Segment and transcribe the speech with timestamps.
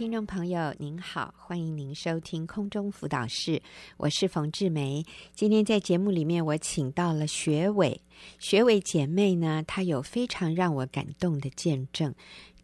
[0.00, 3.60] 听众朋友您好，欢迎您收听空中辅导室，
[3.98, 5.04] 我是冯志梅。
[5.34, 8.00] 今天在节目里面，我请到了学伟，
[8.38, 12.14] 学伟姐妹呢，她有非常让我感动的见证，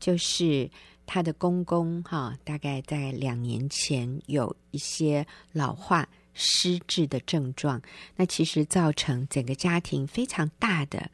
[0.01, 0.71] 就是
[1.05, 7.83] 她的公公哈，大概在两年前有一些老化失智的症状，
[8.17, 11.11] 那其实造成整个家庭非常大的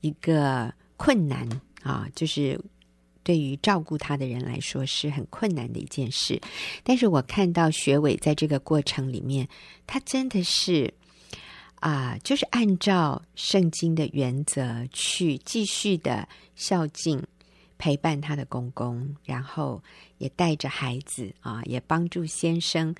[0.00, 1.46] 一个困难
[1.82, 2.58] 啊，就是。
[3.28, 6.40] 对于照顾他的人来说是很困难的一件事，
[6.82, 9.46] 但是我看到学伟在这个过程里面，
[9.86, 10.94] 他真的是
[11.80, 17.22] 啊、就是按照圣经的原则去继续的孝敬、
[17.76, 19.82] 陪伴他的公公，然后
[20.16, 22.94] 也带着孩子啊，也帮助先生。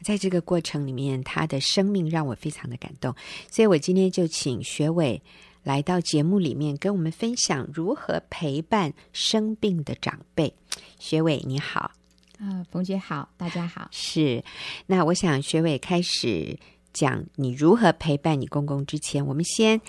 [0.00, 3.14] 在这个过程里面，他的生命让我非常的感动，
[3.50, 5.20] 所以我今天就请学伟。
[5.64, 10.54] 来到节目里面跟我们分享如何陪伴生病的长辈，
[10.98, 11.90] 学伟你好，
[12.38, 13.88] 啊、呃，冯姐好，大家好。
[13.90, 14.44] 是，
[14.86, 16.58] 那我想学伟开始
[16.92, 19.80] 讲你如何陪伴你公公之前，我们先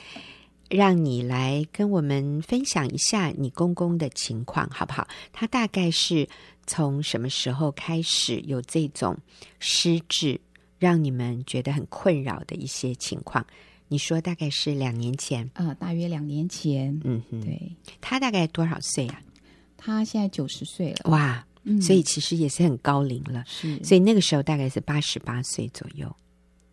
[0.69, 5.05] 让你来跟我们分享一下你公公的情况，好不好？
[5.33, 6.25] 他大概是
[6.65, 9.17] 从什么时候开始有这种
[9.59, 10.39] 失智，
[10.79, 13.45] 让你们觉得很困扰的一些情况？
[13.87, 19.21] 你说大概是两年前，呃，大约两年前，嗯哼，对，他大概多少岁啊？
[19.77, 26.13] 他现在九十岁了，哇，嗯，所以其实也是很高龄了，是，所以那个时候大概是八十八岁左右，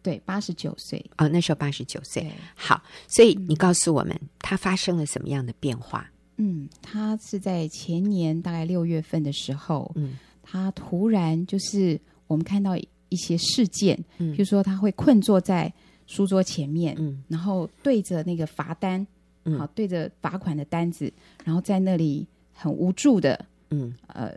[0.02, 6.10] 对，八十九岁，哦，那时候八十九岁，好，所以你告诉我们，嗯，他发生了什么样的变化？
[6.38, 15.70] 嗯，他是在前年大概六月份的时候，嗯，他突然就是我们看到一些事件，嗯，就是说他会困坐在。
[16.12, 19.06] 书桌前面，嗯，然后对着那个罚单，
[19.44, 21.10] 嗯，好，对着罚款的单子，
[21.42, 24.34] 然后在那里很无助的，嗯，呃，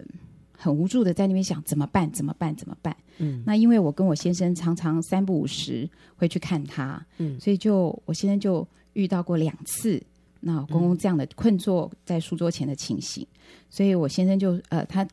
[0.57, 2.09] 很无助的在那边想怎么办？
[2.13, 2.55] 怎么办？
[2.55, 2.95] 怎么办？
[3.17, 10.01] 嗯，那因为我跟我先生常常三不五时会去看他，嗯，所以就我先生就遇到过两次，
[10.39, 13.37] 那公公这样的困坐在书桌前的情形，嗯，
[13.69, 15.05] 所以我先生就呃，他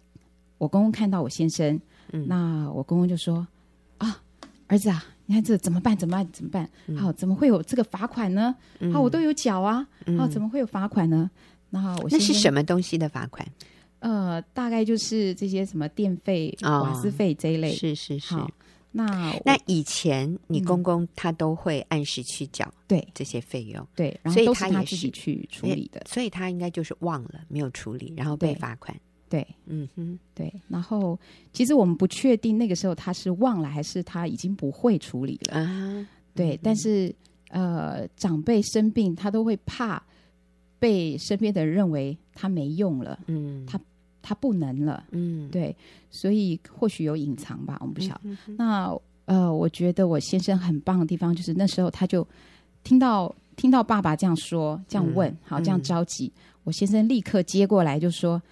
[0.59, 1.81] 我公公看到我先生，
[2.13, 3.45] 嗯，那我公公就说
[3.99, 4.23] 啊，
[4.69, 5.05] 儿子啊。
[5.27, 5.97] 你看这怎么办？
[5.97, 6.29] 怎么办？
[6.33, 6.69] 怎么办？
[6.97, 8.55] 好，怎么会有这个罚款呢？
[8.93, 9.87] 好，我都有缴啊。
[10.19, 11.31] 好，怎么会有罚款呢？
[11.71, 13.47] 然后我那是什么东西的罚款？
[14.01, 17.73] 呃，大概就是这些什么电费、瓦斯费这一类。
[17.73, 18.35] 是是是。
[18.95, 28.95] 那那以前你公公他都会按时去缴对这些费用，对，然后都是他自己去处理的，所以他应该就是忘了没有处理，然后被罚款。
[29.33, 30.53] 对，嗯哼，对。
[30.69, 31.19] 然后
[31.55, 36.07] 其实我们不确定那个时候他是忘了还是他已经不会处理了啊。
[36.35, 37.15] 对，嗯、但是
[37.49, 40.03] 呃，长辈生病他都会怕
[40.79, 43.81] 被身边的人认为他没用了，嗯，他
[44.21, 45.75] 他不能了，嗯，对。
[46.11, 48.21] 所以或许有隐藏吧，我们不晓得。
[48.25, 48.95] 嗯、那
[49.25, 52.27] 呃，我觉得我先生很棒的地方就是那时候他就
[52.85, 58.43] 听到听到爸爸这样说，这样问，嗯、好，这样着急，嗯、我先生立刻接过来就说。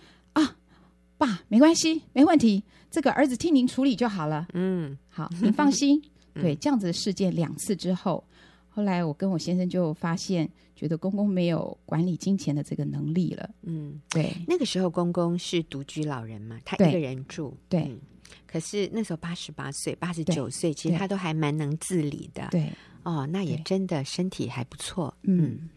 [1.20, 4.48] 爸，没关系，没问题，这个儿子替您处理就好了。
[4.54, 6.02] 嗯，好，您放心。
[6.32, 8.24] 对，这样子的事件两次之后，
[8.70, 13.50] 后来我跟我先生就发现，觉得公公没有管理金钱的这个能力了。
[13.64, 14.34] 嗯，对。
[14.48, 17.54] 那个时候公公是独居老人嘛，他一个人住。
[17.68, 17.82] 对。
[17.82, 17.98] 对，
[18.46, 22.48] 可是那时候八十八岁、八十九岁，其实他都还蛮能自理的。
[22.50, 22.72] 对。
[23.02, 25.14] 哦，那也真的身体还不错。
[25.24, 25.68] 嗯。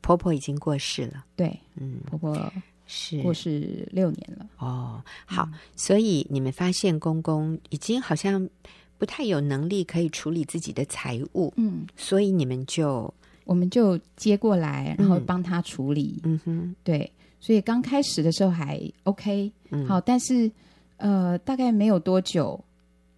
[0.00, 1.24] 婆婆已经过世了。
[1.36, 1.56] 对。
[1.76, 2.52] 嗯，婆婆。
[2.92, 3.22] 是。
[3.22, 4.44] 过世六年了。
[4.58, 8.50] 哦，好，嗯、所以你们发现公公已经好像
[8.98, 13.12] 不太有能力可以处理自己的财务，嗯，所以你们就
[13.44, 17.08] 我们就接过来，然后帮他处理，嗯哼，对，
[17.38, 20.50] 所以刚开始的时候还 OK，嗯，好，但是
[20.96, 22.58] 呃，大概没有多久，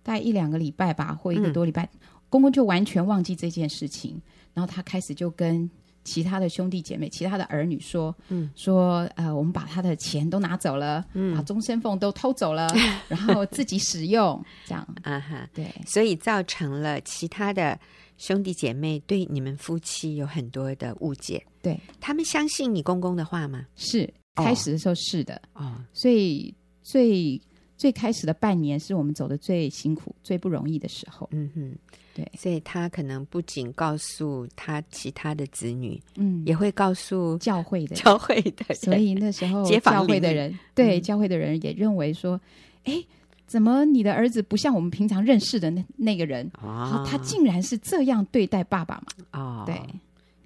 [0.03, 4.21] 大概一两个礼拜吧，或一个多礼拜，嗯、公公就完全忘记这件事情，
[4.53, 5.71] 然后他开始就跟。
[6.05, 12.69] 其他的兄弟姐妹、其他的儿女说：“嗯，说呃，我们把他的钱都拿走了，嗯，把终身俸都偷走了，
[13.09, 14.87] 然后自己使用，这样。
[15.03, 17.79] 啊哈，对，所以造成了其他的
[18.17, 21.45] 兄弟姐妹对你们夫妻有很多的误解。
[21.61, 23.67] 对，他们相信你公公的话吗？
[23.77, 27.41] 是，开始的时候是的，哦，所以最
[27.83, 31.29] 最开始的半年是我们走的最辛苦、最不容易的时候。
[31.33, 31.75] 嗯哼。”
[32.15, 38.75] 对，所以他可能不仅告诉他其他的子女，嗯，也会告诉教会的教会的。
[38.75, 42.39] 所以那时候教会的人，对教会的人也认为说，
[42.85, 43.03] 哎，
[43.47, 46.47] 怎么你的儿子不像我们平常认识的那那个人？
[46.61, 49.25] 哦，他竟然是这样对待爸爸嘛？
[49.33, 49.75] 哦，对，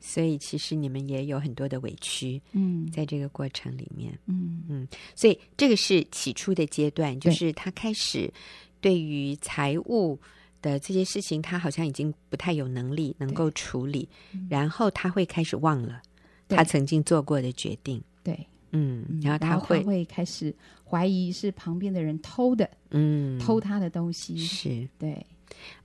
[0.09, 4.63] 所以其实你们也有很多的委屈，嗯，在这个过程里面，嗯。
[4.69, 4.87] 嗯，
[5.17, 8.33] 所以这个是起初的阶段，就是他开始
[8.81, 10.17] 对于财务
[10.63, 14.09] 的这些事情，他好像已经不太有能力能够处理，
[14.49, 16.01] 然后他会开始忘了
[16.49, 20.55] 他曾经做过的决定，对，嗯，然后他会他会开始
[20.89, 24.89] 怀疑是旁边的人偷的，嗯，偷他的东西，是。
[24.99, 25.11] 对，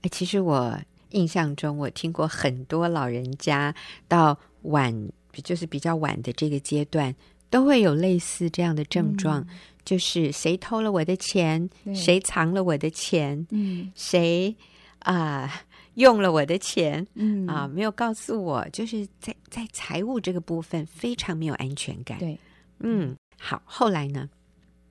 [0.02, 0.78] 哎，其实我。
[1.12, 3.74] 印象中，我听过很多老人家
[4.08, 5.10] 到晚，
[5.44, 7.14] 就是比较晚的这个阶段，
[7.48, 9.46] 都会有类似这样的症状，嗯、
[9.84, 14.54] 就是谁偷了我的钱，谁藏了我的钱，嗯，谁
[14.98, 15.52] 啊、呃、
[15.94, 22.18] 用了我的钱，嗯啊、呃、没有告诉我，就是在在财务这个部分非常没有安全感。
[22.18, 22.38] 对，
[22.80, 24.28] 嗯，好，后来呢，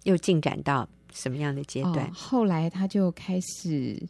[0.04, 2.06] 又进展到什么样的阶段？
[2.08, 4.02] 哦、后来他就开始。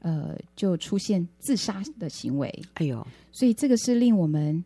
[0.00, 2.62] 呃，就出现自杀的行为。
[2.74, 4.64] 哎呦，所以这个是令我们，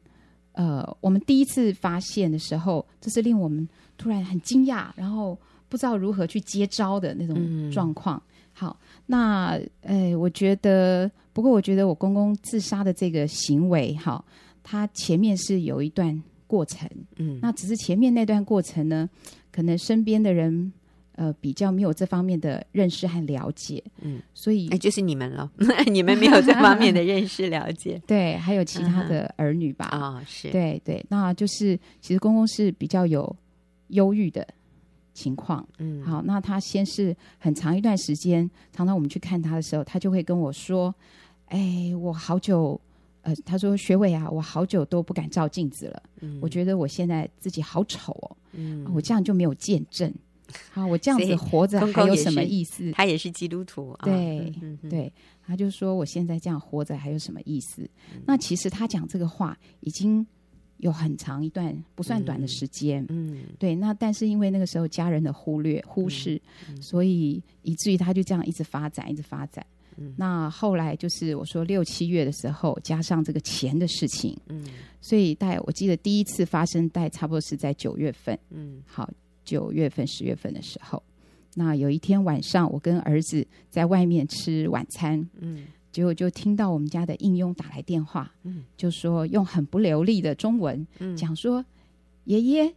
[0.53, 3.67] 呃，我们第一次发现的时候，这是令我们
[3.97, 5.39] 突然很惊讶，然后
[5.69, 8.17] 不知道如何去接招的那种状况。
[8.17, 14.23] 嗯、好，那呃，我觉得，不过我觉得我公公自杀的这个行为，哈，
[14.63, 19.09] 他前面是有一段过程，嗯，那只是前面那段过程呢，
[19.51, 20.73] 可能身边的人。
[21.21, 25.53] 呃，比较没有这方面的认识和了解，嗯，所以哎，就是你们了，
[25.93, 30.49] 你们没有这方面的认识了解， 对，还有其他的儿女吧，啊、嗯，是。
[30.51, 33.37] 对对，那就是其实公公是比较有
[33.89, 34.49] 忧郁的
[35.13, 40.95] 情况，嗯，好，那他先是很长一段时间，常常我们去看他的时候，他就会跟我说，
[41.49, 42.81] 哎，我好久，
[43.21, 50.11] 呃，他说学伟啊，我好久都不敢照镜子了，嗯，我觉得我现在自己好丑哦，嗯，我这样就没有见证。
[50.71, 52.91] 好， 我这样子活着还有什么意思？
[52.93, 55.13] 他也是基督徒，对、嗯、对，
[55.47, 57.83] 他就说我现在这样活着还有什么意思？
[58.15, 60.27] 嗯、那其实他讲这个话已经
[60.79, 63.75] 有很长一段不算短的时间，嗯，对。
[63.75, 69.65] 那但是因为那个时候家人的忽略忽视，嗯、所以以至于他就这样一直发展，一直发展。
[69.97, 74.65] 嗯、那后来就是我说六七月的时候，加上这个钱的事情，嗯，
[75.03, 79.11] 所以大概我记得第一次发生，大概差不多是在九月份，嗯，好。
[79.51, 81.03] 九月份、十月份的时候，
[81.55, 91.65] 那有一天晚上，我跟儿子在外面吃晚餐，嗯，结果就听到我们家的应用打来电话，嗯，就说用很不流利的中文，嗯，讲说
[92.27, 92.73] 爷爷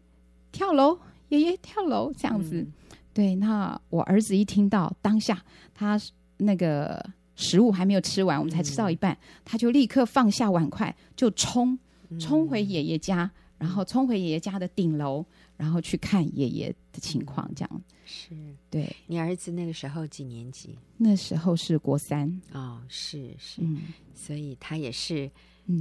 [0.52, 0.98] 跳楼，
[1.30, 2.62] 爷爷跳楼这样子。
[2.62, 2.74] 嗯，
[3.14, 5.40] 对，那我儿子一听到，当下
[5.76, 6.00] 他
[6.38, 7.06] 那个
[7.36, 11.78] 食物还没有吃完，我们才吃到一半，嗯，他就立刻放下碗筷，就冲
[12.19, 13.30] 冲回爷爷家，
[13.60, 15.24] 嗯，然后冲回爷爷家的顶楼。
[15.58, 18.36] 然后去看爷爷的情况，这样是
[18.70, 18.94] 对。
[19.08, 20.78] 你儿子那个时候几年级？
[20.98, 23.82] 那时候是国三哦，是是，嗯，
[24.14, 25.30] 所以他也是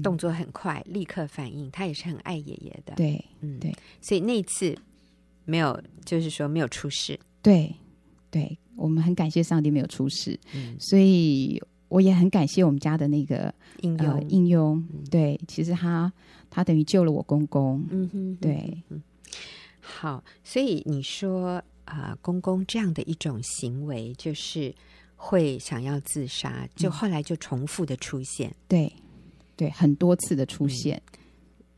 [0.02, 1.70] 动作很快，嗯、立刻反应。
[1.70, 3.74] 他也是很爱爷爷的，对，嗯，对。
[4.00, 4.76] 所以那一次
[5.44, 7.18] 没有，就是说没有出事。
[7.40, 7.74] 对，
[8.30, 10.38] 对，我们很感谢上帝没有出事。
[10.54, 14.84] 嗯，所以我也很感谢我们家的那个应用呃、应用。
[15.10, 16.12] 对，其实他
[16.50, 17.84] 他等于救了我公公。
[17.90, 18.82] 嗯哼，对。
[18.90, 19.02] 嗯
[19.84, 24.72] 好，所以你说啊、呃，公公这样的一种行为，就是
[25.16, 28.92] 会想要自杀，就后来就重复的出现，嗯、对，
[29.56, 31.02] 对，很多次的出现，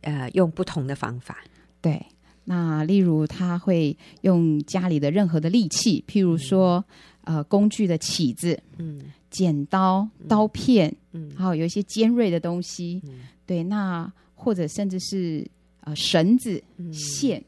[0.02, 1.42] 嗯、呃，用不同的方法，
[1.80, 2.04] 对，
[2.44, 6.84] 那例如他会用家里的任何的利器，譬如说、
[7.22, 9.00] 嗯、呃工具的起子，嗯，
[9.30, 15.50] 剪刀、刀片，嗯，还有有一些尖锐的东西，嗯，对，那或者甚至是
[15.80, 17.38] 呃绳子、嗯、线。
[17.40, 17.44] 嗯，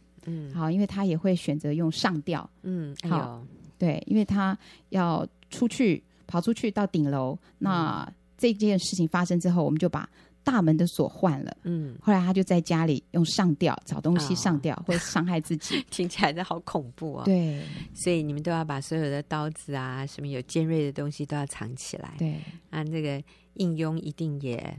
[0.55, 2.49] 好，因为他也会选择用上吊。
[2.63, 4.57] 嗯，好，哎、对，因为他
[4.89, 7.33] 要出去跑出去到顶楼。
[7.33, 10.09] 嗯、那这件事情发生之后，我们就把
[10.43, 11.57] 大门的锁换了。
[11.65, 15.85] 嗯，后来他就在家里用上吊找东西上吊，会、哦、伤害自己。
[15.91, 17.23] 听起来都好恐怖哦。
[17.25, 17.63] 对，
[17.95, 22.15] 所以你们都要把所有的刀子啊，什么有尖锐的东西都要藏起来。
[22.19, 22.41] 对，
[22.71, 23.23] 啊，这个
[23.55, 24.79] 应用一定也。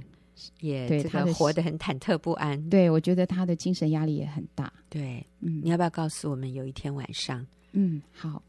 [0.60, 4.72] 也对这个活得很忐忑不安，对，我觉得他的精神压力也很大。
[4.89, 7.46] 对，嗯，你要不要告诉我们有一天晚上？
[7.74, 8.41] 嗯，好，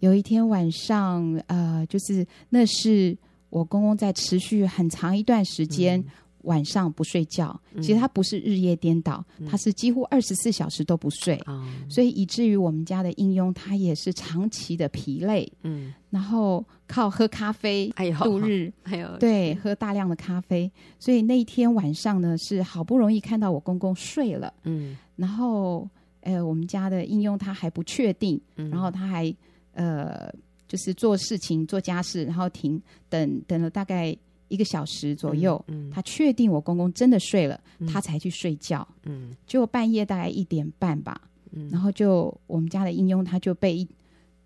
[0.00, 3.16] 有一天晚上，呃，就是那是
[3.50, 6.00] 我公公在持续很长一段时间。
[6.00, 6.04] 嗯
[6.44, 17.88] 晚上不睡觉，其实他不是日夜颠倒，嗯、他是几乎二十四小时都不睡，嗯、所以以至于我们家的应用他也是长期的疲累，嗯，然后靠喝咖啡
[18.22, 25.88] 度日， 哎呦，对，喝大量的咖啡，所以那一天晚上呢，是好不容易看到我公公睡了，嗯，然后
[26.20, 29.34] 呃，我们家的应用他还不确定，嗯、然后他还
[29.72, 30.32] 呃，
[30.68, 34.16] 就是做事情做家事，然后停等等了大概。
[34.54, 41.20] 一一个小时左右，嗯，他确定我公公真的睡了，嗯，他才去睡觉，嗯，就半夜大概一点半吧，
[41.50, 43.88] 嗯，然后就我们家的应用他就被一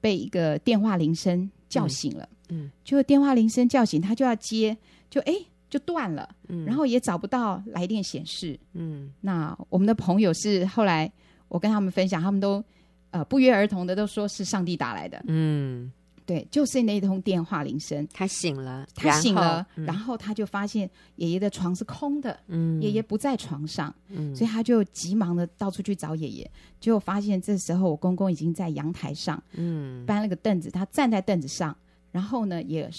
[0.00, 4.74] 被一个电话铃声叫醒了，嗯，嗯，就电话铃声叫醒，他就要接，
[5.10, 5.34] 就哎
[5.68, 11.12] 就断了，嗯，然后也找不到来电显示，嗯，那我们的朋友是后来
[11.48, 12.64] 我跟他们分享，他们都
[13.10, 15.92] 呃不约而同的都说是上帝打来的，嗯。
[16.28, 26.50] 对，就是那一通电话铃声，他醒了，他醒了，然后，他就发现爷爷的床是空的，嗯，爷爷不在床上，嗯，所以他就急忙的到处去找爷爷，
[26.82, 31.74] 结果发现这时候我公公已经在阳台上，嗯，搬了个凳子，他站在凳子上，
[32.12, 32.90] 然后呢，也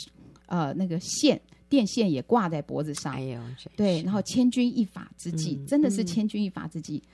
[0.48, 3.40] 呃那个线电线也挂在脖子上，哎呦，
[3.76, 6.98] 对，然后千钧一发之际，嗯、真的是千钧一发之际。
[6.98, 7.10] 嗯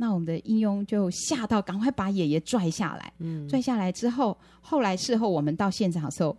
[0.00, 3.12] 那我们的应用就吓到，赶快把爷爷拽下来。
[3.18, 6.34] 嗯，拽下来之后，后来事后我们到现场的时候，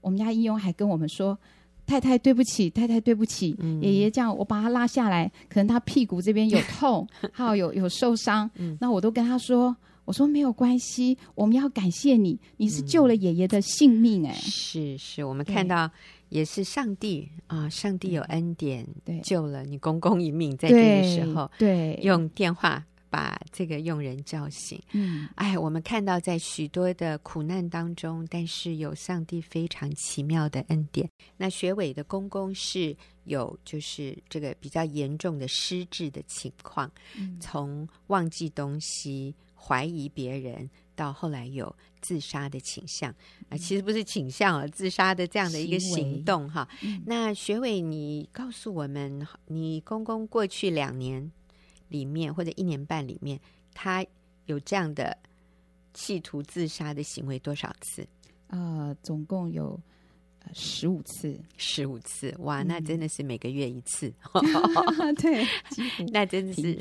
[0.00, 1.36] 我们家应用还跟我们说
[1.84, 8.48] ：“太太对不起，太太对不起，嗯、爷爷这样我把他拉下来，可能他屁股这边有 痛，还有有有受伤。
[8.54, 9.76] 嗯”那我都跟他说
[10.06, 15.90] ：“我说没有关系，我们要感谢你，你是救了爷爷的性命。”哎，是是，我们看到
[16.28, 22.84] 也是上帝啊，上帝有恩典，对，救了你公公一命，在这个时候，对，用电话。
[23.10, 24.80] 把这个佣人叫醒。
[24.92, 31.10] 嗯，哎，我们看到在许多的苦难当中，但是有上帝非常奇妙的恩典。
[31.36, 43.14] 那学伟的公公是有就是这个比较严重的失智的情况，嗯，从忘记东西、怀疑别人，到后来有自杀的倾向
[43.48, 46.68] 啊，其实不是倾向啊，自杀的这样的一个行动哈。
[46.82, 51.32] 嗯，那学伟，你告诉我们，你公公过去两年。
[51.90, 53.38] 里面或者一年半里面，
[53.74, 54.02] 他
[54.46, 55.16] 有这样的
[55.92, 58.06] 企图自杀的行为多少次？
[58.46, 59.78] 呃，总共有
[60.54, 65.46] 十五次，十五次，哇，那真的是每个月一次，嗯、 对，
[66.10, 66.74] 那真的是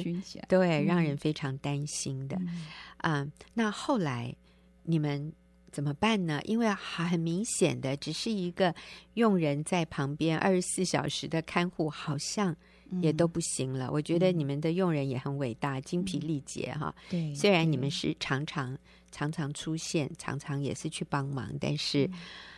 [0.47, 2.37] 对，让人非常担心的。
[2.37, 2.65] 嗯，
[2.99, 4.35] 嗯，那后来
[4.83, 5.31] 你们
[5.71, 6.39] 怎么办呢？
[6.45, 8.73] 因为很明显的，只是一个
[9.15, 12.55] 佣人在旁边二十四小时的看护，好像。
[13.01, 16.93] 也都不行了，我觉得你们的佣人也很伟大，嗯、精疲力竭哈。
[17.09, 18.77] 对，虽然你们是常常
[19.11, 22.09] 常常出现，常常也是去帮忙，但是，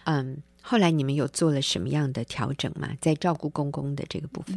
[0.05, 2.89] 嗯，嗯，后来你们有做了什么样的调整吗？
[3.01, 4.55] 在照顾公公的这个部分？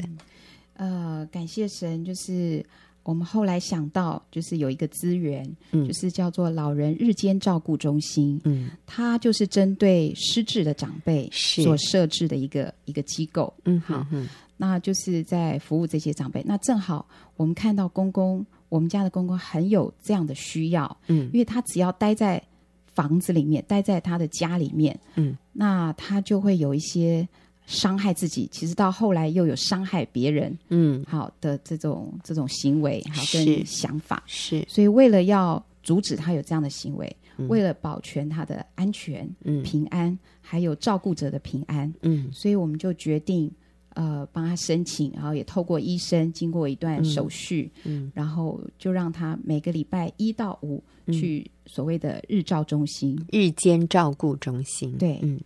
[0.75, 2.64] 嗯、呃，感谢神，就是
[3.02, 14.07] 我们后来想到，就是有一个资源，嗯，就是叫做老人日间照顾中心，嗯，它就是针对失智的长辈所设置的一个一个机构，嗯，好。
[14.11, 16.42] 嗯那就是在服务这些长辈。
[16.46, 17.06] 那正好
[17.37, 22.42] 我们看到公公，我们家的公公很有这样的需要，嗯，因为他只要待在
[22.87, 27.28] 房子里面，待在他的家里面，嗯，那他就会有一些
[27.66, 34.23] 伤害自己，其实到后来又有伤害别人，嗯，好的这种这种行为，好跟想法。
[34.26, 34.64] 是。
[34.68, 43.50] 所以为了要阻止他有这样的行为，嗯，为了保全他的安全、嗯，平安，还有照顾者的平安，嗯，所以我们就决定。
[43.94, 50.82] 呃，帮他申请，然后也透过医生经过一段手续，嗯，嗯，然后就让他每个礼拜一到五
[51.12, 54.92] 去所谓的日照中心、嗯、日间照顾中心。
[54.98, 55.40] 对，嗯，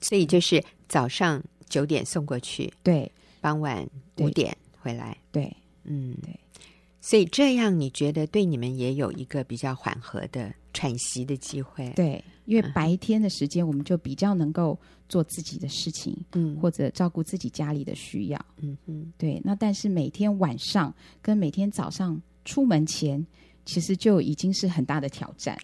[0.00, 3.86] 所以就是早上九点送过去，对，傍晚
[4.18, 5.54] 五点回来，对，
[5.84, 6.38] 嗯，对。
[7.00, 11.90] 所以这样你觉得对你们也有一个比较缓和的喘息的机会？
[11.96, 12.22] 对。
[12.44, 14.78] 因为白天的时间，我们就比较能够
[15.08, 19.40] 做自己的事情，嗯，或者照顾自己家里的需要，嗯嗯，对。
[19.42, 23.26] 那但是每天晚上跟每天早上出门前，
[23.64, 25.58] 其实就已经是很大的挑战，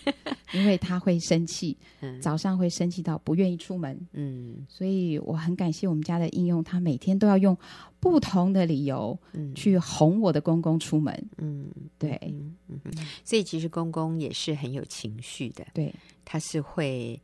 [0.52, 1.76] 因为他会生气，
[2.20, 4.66] 早上会生气到不愿意出门，嗯。
[4.68, 7.56] 所以我很感谢我们家的应用，他每天都要用
[7.98, 9.18] 不同的理由，
[9.54, 12.92] 去哄我的公公出门，嗯，对，嗯嗯。
[13.24, 15.94] 所以其实公公也是很有情绪的，对。
[16.24, 17.20] 他是会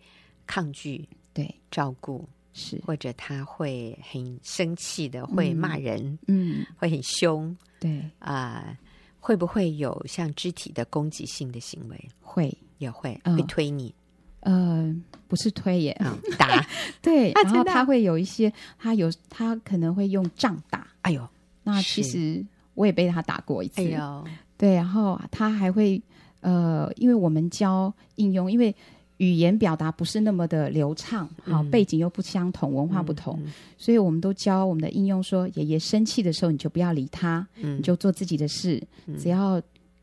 [0.47, 1.53] 抗拒对。
[1.71, 7.99] 照顾是，或者他会很生气的，会骂人，嗯，会很凶，对。
[8.19, 8.79] 啊、呃，
[9.23, 12.09] 会不会有像肢体的攻击性的行为？
[12.21, 12.55] 会。
[12.79, 13.95] 也会、嗯、会推你？
[14.41, 14.93] 呃，
[15.29, 16.67] 不是推耶，嗯、打？
[17.00, 21.29] 对，啊、然后他会有一些，他有他可能会用杖打，哎呦，
[21.62, 24.25] 那其实我也被他打过一次，哎呦，
[24.59, 26.02] 对，然后他还会。
[26.41, 28.75] 呃，因为我们教应用，因为
[29.19, 39.62] 语言表达不是那么的流畅，好、嗯，背景又不相同，文化不同，嗯嗯、所以我们都教我们的应用说，爷爷生气的时候，你就不要理他，嗯、你就做自己的事，嗯、只要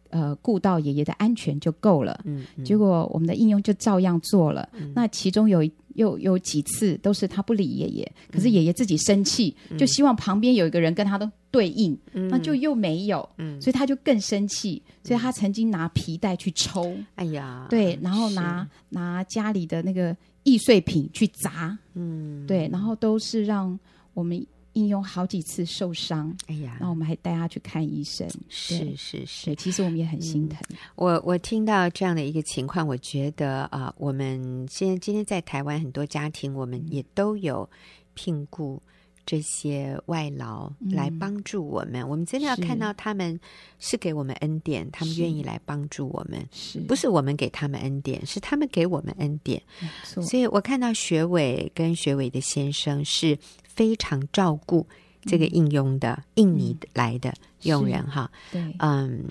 [0.10, 2.20] 呃顾到爷爷的安全就够了。
[2.26, 2.66] 嗯，嗯。
[2.66, 4.68] 结果我们的应用就照样做了。
[4.74, 5.64] 嗯、那其中有
[5.96, 23.78] 又有几次都是他不理爷爷，可是爷爷自己生气，嗯、就希望旁边有一个人跟他都对应，嗯、那就又没有，嗯、所以他就更生气，所以他曾经拿皮带去抽，哎呀，对，然后拿拿家里的那个易碎品去砸，嗯，对，然后都是让
[24.14, 24.46] 我们。
[24.80, 30.58] 应用好几次受伤，哎呀，那我们还带他去看医生，是是是，其实我们也很心疼。
[30.70, 37.70] 嗯、我我听到这样的一个情况，我觉得啊、呃，我们现在今天在台湾很多家庭，我们也都有
[38.14, 38.82] 聘雇
[39.26, 41.96] 这些外劳来帮助我们。
[42.02, 43.38] 嗯、我们真的要看到他们
[43.80, 46.80] 是给我们恩典，他们愿意来帮助我们，是。
[46.80, 49.62] 不是我们给他们恩典，是他们给我们恩典。
[50.04, 53.38] 所以我看到学伟跟学伟的先生是。
[53.80, 54.86] 非常照顾
[55.22, 59.24] 这个应用的、嗯、印尼来的佣人哈，对，嗯，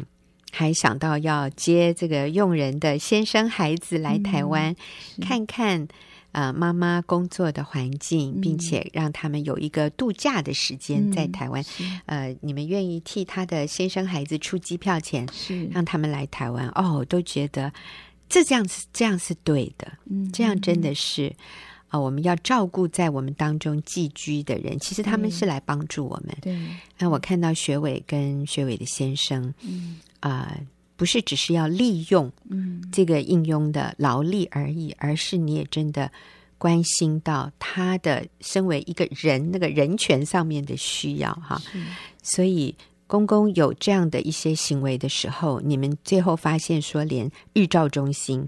[0.50, 4.74] 还想到要接这个佣人的先生孩子来台湾、
[5.18, 5.86] 嗯、看看，
[6.32, 11.62] 呃，妈妈工作的环境，嗯、并且让他们有一个度假的时间在台湾。
[11.78, 15.66] 嗯、呃，你们愿意替他的先生孩子出机票钱，是。
[15.66, 16.66] 让他们来台湾？
[16.70, 17.70] 哦，都觉得
[18.30, 21.34] 这这样子这样是对的，嗯，这样真的是。
[21.88, 26.36] 啊、呃，我们要照顾在我们当中寄居的人，其实他们是来帮助我们。
[26.40, 26.58] 对，
[26.98, 30.66] 那我看到学伟跟学伟的先生，嗯啊、呃，
[30.96, 36.10] 不是只是要利用嗯这个应用的劳力而已，嗯、而是你也真的
[36.58, 41.60] 关心到他的身为一个人那个人权上面的需要哈。
[42.22, 42.74] 所以
[43.06, 48.46] 公公有这样的一些行为的时候，你们最后发现说，连日照中心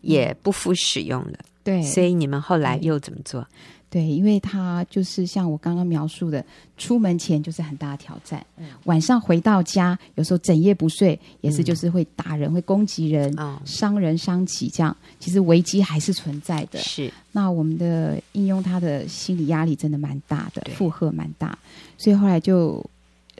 [0.00, 1.38] 也不敷使用了。
[1.68, 3.46] 对，所以你们后来又怎么做？
[3.90, 6.42] 对，因为他就是像我刚刚描述的，
[6.78, 16.78] 出门前就是很大的挑战，嗯、晚上回到家有时候整夜不睡，也是就是会打人、嗯、会攻击人、哦、伤人伤己这样，其实危机还是存在的。
[16.78, 21.58] 是，那我们的应用他的心理压力真的蛮大的，负荷蛮大，
[21.98, 22.82] 所以后来就。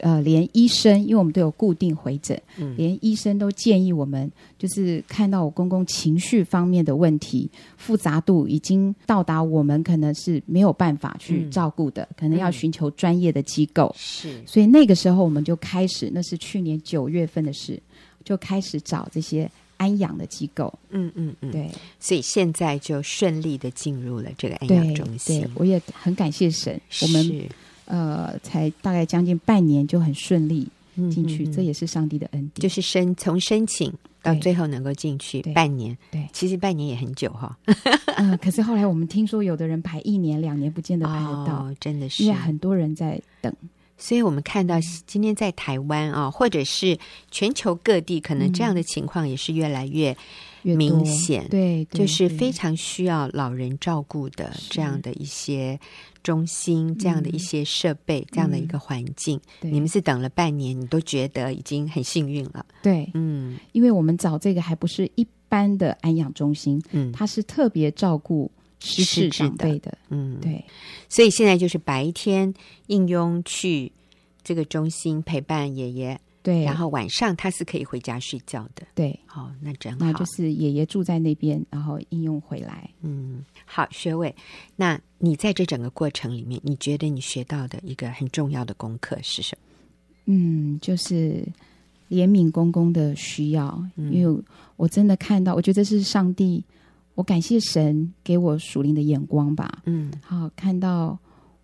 [0.01, 13.93] 呃，连医生，因为我们都有固定回诊，嗯、连医生都建议我们，就是看到我公公情绪方面的问题复杂度已经到达我们可能是没有办法去照顾的，嗯、可能要寻求专业的机构。
[13.97, 17.81] 是、嗯，所以那个时候我们就开始，那是去年九月份的事，
[18.23, 20.73] 就开始找这些安养的机构。
[20.89, 21.69] 嗯嗯嗯，对，
[21.99, 25.41] 所以现在就顺利的进入了这个安养中心。
[25.41, 27.49] 对，对，我也很感谢神，我们。
[27.89, 32.61] 呃，才大概将近半年就很顺利进去，嗯嗯嗯，这也是上帝的恩典。
[32.61, 37.57] 就是申从申请到最后能够进去半年，对，对其实半年也很久哈。
[38.15, 43.53] 嗯、 呃，可是后来我们听说，有的人排一年、两年不见得排得到，哦、真的是，因为很多人在等。
[43.97, 46.97] 所以我们看到今天在台湾啊，或者是
[47.31, 50.15] 全球各地，可能这样的情况也是越来越
[50.63, 51.47] 明显。
[51.49, 55.79] 对，就是非常需要老人照顾的这样的一些
[56.23, 59.39] 中心，这样的一些设备，这样的一个环境。
[59.61, 62.65] 你们是等了半年，你都觉得已经很幸运了。
[62.81, 68.51] 对，嗯，因为我们找这个还不是一般的安养中心，嗯，它是特别照顾。
[68.81, 70.63] 失智长辈的，嗯，对，
[71.09, 72.53] 所以现在就是白天
[72.87, 73.91] 应用去
[74.41, 76.17] 这个中心陪伴爷爷，
[76.49, 84.33] 对，然后晚上他是可以回家睡觉的，对，好，那真好，那就是爷爷住在那边，然后应用回来，嗯，好，学伟，
[84.75, 89.67] 那你在这整个过程里面，你觉得你学到的一个很重要的功课是什么？
[90.25, 91.47] 嗯，就是
[92.09, 94.43] 怜悯公公的需要，嗯，因为
[94.75, 96.63] 我真的看到，我觉得这是上帝。
[97.15, 101.19] 我感谢神给我属灵的眼光吧，嗯，好，看到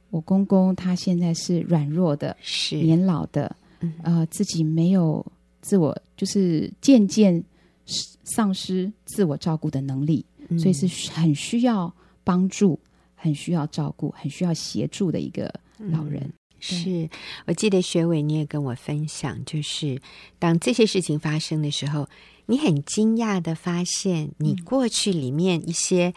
[0.09, 2.75] 我公公他现在是软弱的，是。
[2.75, 3.64] 年老的，嗯、
[4.03, 5.25] 呃，自己没有
[5.61, 7.43] 自我，就是渐渐
[7.85, 12.79] 丧失自我照顾的能力，嗯、所以是很需要帮助、
[13.15, 16.21] 很需要照顾、很需要协助的一个老人。
[16.23, 17.09] 嗯、是
[17.47, 20.01] 我记得学伟你也跟我分享，就是
[20.39, 22.07] 当这些事情发生的时候。
[22.47, 26.13] 你很惊讶的发现，你过去里面一些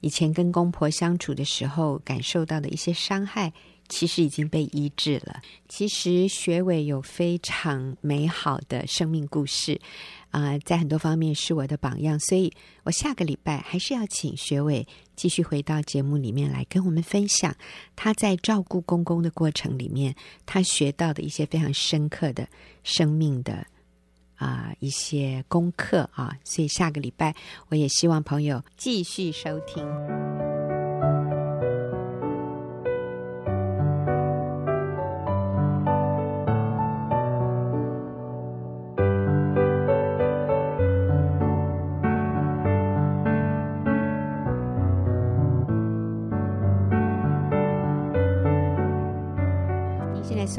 [0.00, 3.50] 以前跟公婆相处的时候感受到的一些伤害，
[3.90, 5.42] 其实已经被医治了。
[5.68, 9.78] 其实学伟有非常美好的生命故事，
[10.30, 12.18] 啊、在很多方面是我的榜样。
[12.18, 12.50] 所以
[12.84, 17.54] 我下个礼拜还是要请学伟继续回到节目里面来跟我们分享
[17.94, 20.14] 他在照顾公公的过程里面，
[20.46, 22.48] 他学到的一些非常深刻的
[22.82, 23.66] 生命的。
[24.36, 27.36] 啊、一些功课啊，所以下个礼拜
[27.68, 30.49] 我也希望朋友继续收听。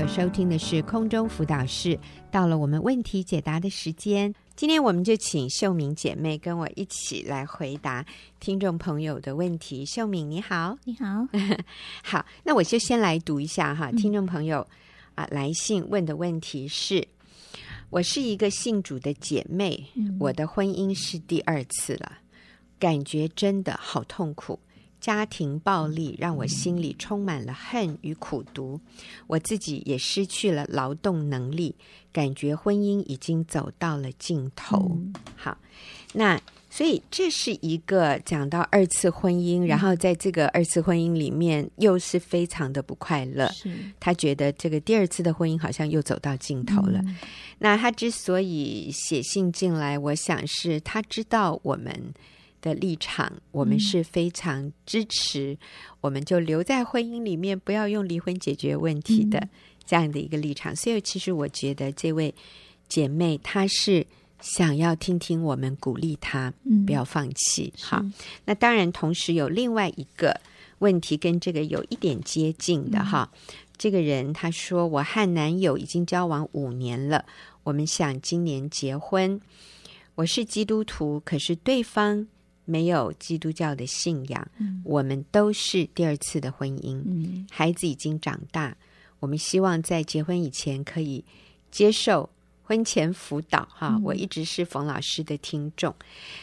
[0.02, 2.00] 所收听的是空中辅导室，
[2.32, 4.34] 到了我们问题解答的时间。
[4.56, 8.04] 今天我们就请秀敏姐妹跟我一起来回答
[8.40, 9.86] 听众朋友的问题。
[9.86, 11.28] 秀敏你好，你好，
[12.02, 14.68] 好，那我就先来读一下哈，听众朋友
[15.14, 17.08] 啊来信问的问题是：
[17.92, 19.86] 我是一个信主的姐妹，
[20.20, 22.14] 我的婚姻是第二次了，
[22.80, 24.60] 感觉真的好痛苦。
[25.02, 28.80] 家庭暴力让我心里充满了恨与苦毒，
[29.26, 31.76] 我自己也失去了劳动能力，
[32.14, 34.78] 感觉婚姻已经走到了尽头。
[34.92, 35.58] 嗯、好，
[36.14, 43.50] 那所以这是一个讲到二次婚姻，嗯、然后在这个二次婚姻里面又是非常的不快乐。
[43.50, 47.02] 是他觉得这个第二次的婚姻好像又走到尽头了。
[47.04, 47.18] 嗯、
[47.58, 52.14] 那他之所以写信进来，我想是他知道我们。
[52.62, 55.58] 的立场，我们是非常支持，嗯、
[56.02, 59.50] 我们就留在婚姻里面，不要用离婚解决问题的
[59.86, 60.72] 这样的一个立场。
[60.72, 62.34] 嗯、所以，其实我觉得这位
[62.88, 64.06] 姐妹她是
[64.40, 67.74] 想要听听我们鼓励她，嗯、不要放弃。
[67.82, 68.06] 好，
[68.46, 70.40] 那当然，同时有另外一个
[70.80, 73.30] 问题跟这个有一点接近的哈。
[73.34, 77.26] 嗯、这个人他说，我和男友已经交往五年了，
[77.64, 79.42] 我们想今年结婚。
[80.16, 82.28] 我是基督徒，可是对方。
[82.66, 87.02] 没有基督教的信仰，嗯、我们都是第二次的婚姻。
[87.06, 88.76] 嗯、孩子已经长大，
[89.20, 91.24] 我们希望在结婚以前可以
[91.70, 92.30] 接受
[92.64, 93.68] 婚前辅导。
[93.72, 95.94] 哈，嗯、我一直是冯老师的听众。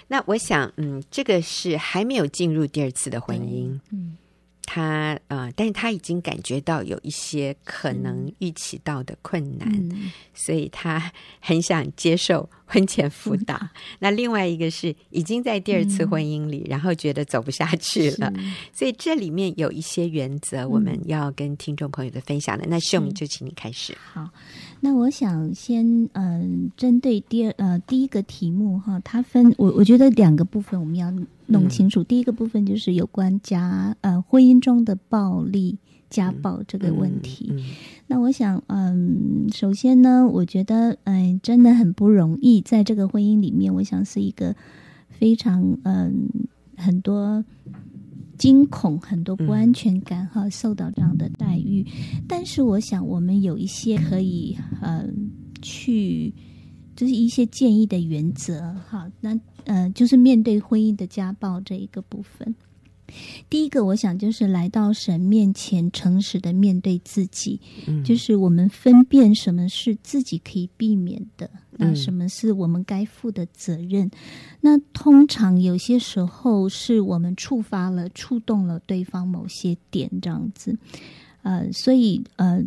[0.09, 3.79] 那我想，嗯，这个是还没有进入第二次的婚姻。
[3.91, 4.17] 嗯。
[4.71, 13.57] 他呃，但是他已经感觉到有一些可能预期到的困难，嗯、所以他很想接受婚前辅导。
[13.61, 18.33] 嗯、那另外一个是已经在第二次婚姻里，嗯、然后觉得走不下去了，
[18.73, 22.65] 所以这里面有一些原则我们要跟听众朋友的分享的。
[22.67, 23.97] 嗯、那秀敏就请你开始。
[24.13, 24.29] 好，
[24.81, 31.13] 那我想先嗯、呃，针对第二呃第一个题目哈，它分我我觉得两个部分我们要。
[31.51, 35.79] 弄清楚，第一个部分就是有关家呃婚姻中的暴力、
[36.11, 37.49] 家暴这个问题。
[37.51, 37.65] 嗯嗯嗯、
[38.07, 44.55] 那我想，嗯，首先呢，我觉得，嗯、呃，真的很不容易，在这个婚姻里面，我想是一个
[45.09, 46.29] 非常嗯
[46.77, 47.45] 很多
[48.37, 51.87] 惊恐、很多不安全感哈，受到这样的待遇。
[52.27, 55.31] 但是，我想我们有一些可以嗯
[55.63, 56.33] 去。
[56.97, 62.53] 就是一些建议的原则，哈，那呃，就是面对婚姻的家暴这一个部分，
[63.49, 74.07] 第一个，我想就是来到神面前，诚实的面对自己，嗯，就是我们分辨什么是自己可以避免的，那什么是我们该负的责任。
[74.07, 74.11] 嗯，
[74.61, 80.77] 那通常有些时候是我们触发了、触动了对方某些点，这样子，
[81.43, 82.65] 呃，所以呃。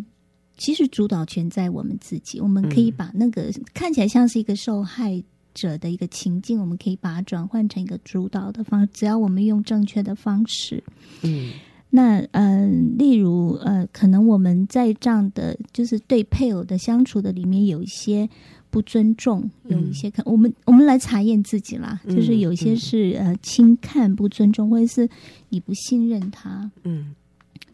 [0.58, 10.84] 其实主导权在我们自己，我们可以把那个看起来像是一个受害者的一个情境，我们可以把它转换成一个主导的方，只要我们用正确的方式。
[11.24, 11.52] 嗯，
[11.90, 18.30] 那呃，例如呃，可能我们在这样的就是对配偶的相处的里面有一些
[18.70, 25.10] 不尊重，有一些看我们我们来查验自己啦，就是有些是呃轻看、不尊重，或者是
[25.50, 26.72] 你不信任他。
[26.84, 27.16] 嗯。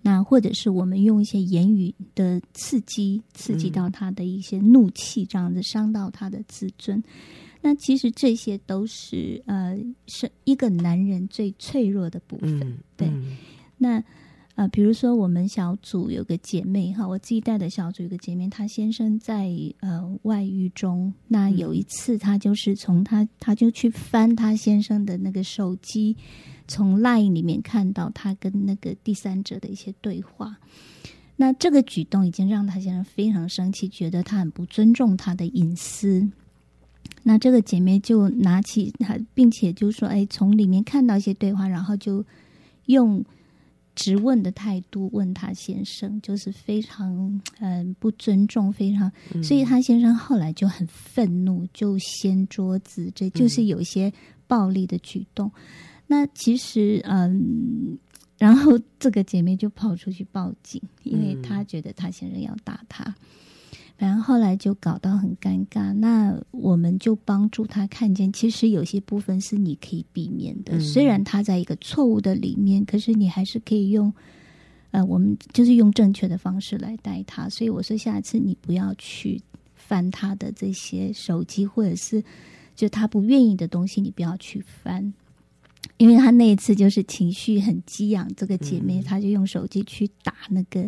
[0.04, 7.04] 那或者是我们用一些言语的刺激，刺激到他的一些怒气，这样子伤到他的自尊。
[7.68, 12.62] 那其实这些都是呃，是一个男人最脆弱的部分。
[12.62, 13.12] 嗯、对，
[13.78, 14.02] 那
[14.56, 19.52] 呃，比如说我们小组有个姐妹哈，我自己带的小组有个姐妹，她先生在
[19.82, 21.14] 呃外遇中。
[21.28, 26.16] 那有一次，她就是从她，她就去翻她先生的那个手机。
[26.70, 30.58] 从 LINE 里面看到他跟那个第三者的一些对话，
[31.36, 36.30] 那这个举动已经让他先生非常生气，觉得他很不尊重他的隐私。
[37.24, 42.24] 那这个姐妹就拿起他，并且就说：“哎，从里面看到一些对话，然后就
[42.86, 43.24] 用
[43.96, 49.12] 质问的态度问她先生，就是非常嗯不尊重，非常。
[49.44, 54.12] 所以她先生后来就很愤怒，就掀桌子，这就是有一些
[54.48, 55.52] 暴力的举动。”
[56.10, 57.98] 那其实，嗯，
[58.38, 63.14] 然后这个姐妹就跑出去报警，因为她觉得她先生要打她，
[63.98, 65.92] 然后后来就搞到很尴尬。
[65.94, 70.80] 那我们就帮助他看见，其实有些部分是你可以避免的。
[70.80, 74.14] 虽然他在一个错误的里面，可是你还是可以用，
[74.92, 77.50] 呃，我们就是用正确的方式来带他。
[77.50, 79.42] 所以我说，下次你不要去
[79.76, 82.24] 翻他的这些手机，或者是
[82.76, 85.14] 就他不愿意的东西，你不要去翻。
[85.98, 90.88] 因为他那一次就是情绪很激昂，这个姐妹她就用手机去打那个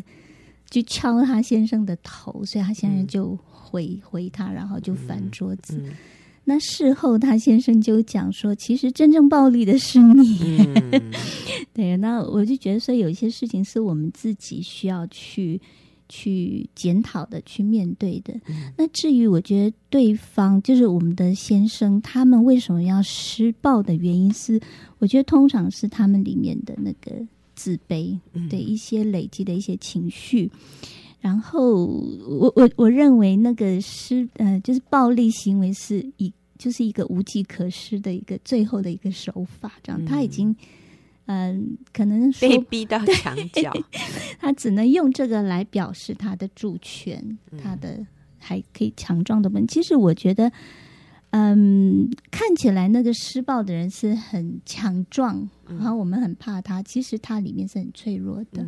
[0.69, 5.81] 就敲他先生的头，所以他先生就回、嗯、回他，然后就翻桌子。
[6.45, 10.57] 那事后他先生就讲说，其实真正暴力的是你。
[10.91, 11.11] 嗯、
[11.73, 15.61] 对，那我就觉得说，有一些事情是我们自己需要去
[16.07, 18.33] 去检讨的，去面对的。
[18.47, 24.59] 嗯、那至于我觉得对方就是我们的先生，他们为什么要施暴的原因是，
[24.97, 27.11] 我觉得通常是他们里面的那个。
[27.59, 28.17] 自卑
[28.49, 30.59] 对一些累积的一些情绪，嗯、
[31.19, 40.55] 然后我我我认为那个是呃，就是暴力行为是一就是一个无计可施的一个最后的一个手法，这样、嗯、他已经
[41.25, 43.73] 嗯、呃，可能被逼到墙角，
[44.39, 47.99] 他只能用这个来表示他的主权，嗯、他的
[48.37, 49.67] 还可以强壮的问。
[49.67, 50.49] 其实我觉得。
[51.31, 56.81] 嗯，看起来那个施暴的人是很强壮，嗯、然后我们很怕他。
[56.81, 58.65] 其实他里面是很脆弱的，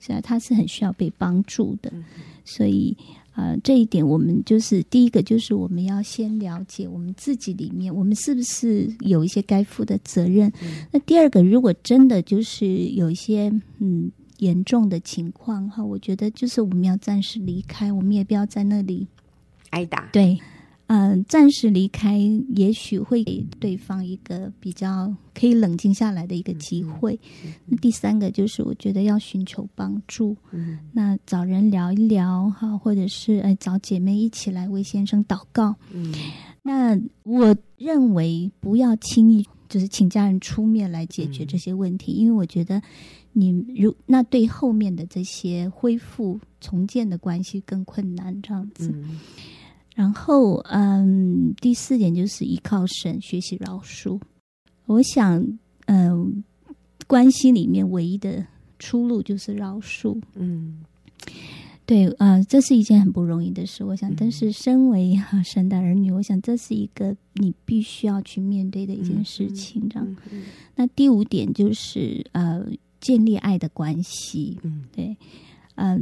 [0.00, 1.88] 所以、嗯、他是很需要被帮助的。
[1.94, 2.02] 嗯、
[2.44, 2.96] 所以，
[3.36, 10.52] 呃，这一点我们就是第一个，就是我们要先了解我们自己里面，我们是不是有一些该负的责任。
[10.60, 19.06] 嗯、那第二个，如果真的就是有一些嗯严重的情况哈，我觉得就是我们要暂时离开，我们也不要在那里
[19.70, 20.08] 挨打。
[20.12, 20.36] 对。
[20.94, 22.18] 嗯，暂时离开，
[22.54, 27.18] 也许会给对方一个比较可以冷静下来的一个机会。
[27.64, 30.36] 那第三个就是，我觉得要寻求帮助。
[30.50, 35.74] 嗯，那找人聊一聊哈，或者是哎找姐妹一起来为先生祷告。
[35.94, 36.12] 嗯，
[36.62, 42.82] 那我认为不要轻易就是请家人出面来解决这些问题，嗯、因为我觉得
[43.32, 48.92] 你如那对后面的这些恢复重建的关系更困难，这样子。
[48.94, 49.18] 嗯
[49.94, 54.18] 然后，嗯，第四点就是依靠神，学习饶恕。
[54.86, 55.46] 我想，
[55.84, 56.42] 嗯，
[57.06, 58.46] 关系里面唯一的
[58.78, 60.18] 出路就是饶恕。
[60.34, 60.82] 嗯，
[61.84, 63.84] 对，啊、呃，这是一件很不容易的事。
[63.84, 69.86] 我想，但是身为神的儿女，我想这是一个你必须要去面对的一件事情。
[69.90, 70.42] 这样，嗯嗯、
[70.74, 72.66] 那第五点就是呃，
[72.98, 74.58] 建立爱的关系。
[74.62, 75.14] 嗯，对，
[75.74, 76.00] 嗯、呃。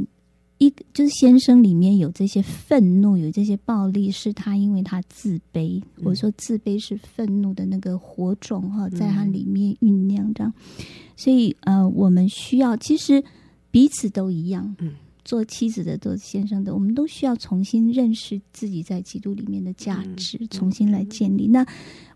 [0.61, 5.81] 一就是先生里面有这些愤怒，有这些暴力，是他因为他自卑。
[5.97, 10.53] 嗯、我说自卑是愤怒的那个火种哈，在他里面酝酿这样。
[10.77, 10.85] 嗯、
[11.17, 13.23] 所以呃，我们需要其实
[13.71, 14.93] 彼此都一样，嗯，
[15.25, 21.47] 做妻子的，做先生的，我们都需要重新认识自己在基督里面的价值，嗯、重新来建立。
[21.47, 21.65] 嗯、那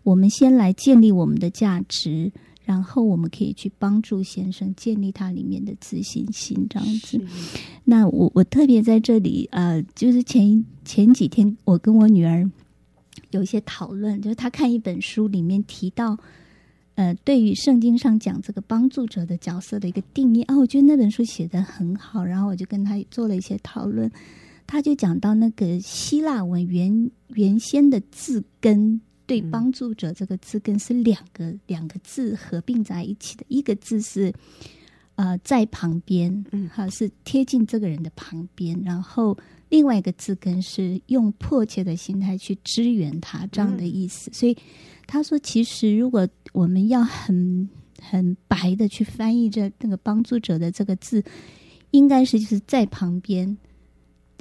[0.04, 2.30] 我们先来建立我们的价值。
[2.66, 7.24] 然后我们可以去帮助先生建立他里面的自信心，这样子。
[7.84, 12.50] 那我我特别在这里，呃，就是前前几天我跟我女儿
[13.30, 16.18] 有一些讨论，就是她看一本书里面提到，
[16.96, 24.10] 呃，对于圣经上讲这个帮助者的角色的一个定义啊，我觉得那本书写的很好，然后我就跟她做了一些讨论，
[24.66, 29.00] 她就讲到那个希腊文原原先的字根。
[29.26, 34.32] 对，帮助者这个字根是两个两个字合并在一起的，一个字是
[35.16, 39.36] 呃在旁边，嗯，哈，是贴近这个人的旁边，然后
[39.68, 44.30] 另外一个字根是用迫切的心态去支援他这样的意思。
[44.30, 44.56] 嗯、所以
[45.06, 47.68] 他说，其实如果我们要很
[48.00, 51.22] 很白的去翻译这那个帮助者的这个字，
[51.90, 53.56] 应该是就是在旁边。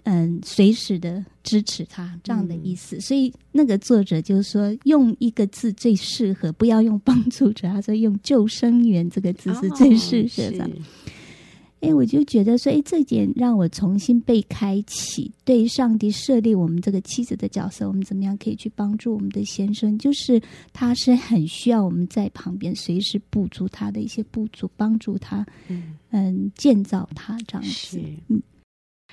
[0.06, 10.70] 嗯，随时的支持他这样的意思，嗯、所以那个作者就是说，用一个字最适合，不要用帮助者，他说用救生员这个字是最适合的。
[11.82, 19.98] 哎、哦，我就觉得说，哎，这点让我重新被开启，对上帝设立我们这个妻子的角色，我们怎么样可以去帮助我们的先生？
[19.98, 20.40] 就是
[20.72, 28.40] 他是很需要我们在旁边随时补足他的一些不足，帮助他，嗯，嗯，建造他这样子，嗯。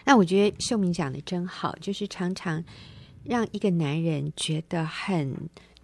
[0.04, 2.62] 那我觉得秀敏讲的真好，就是常常
[3.24, 5.32] 让一个男人觉得很